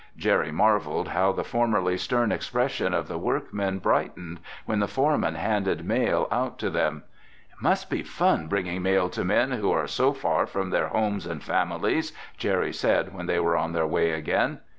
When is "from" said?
10.47-10.71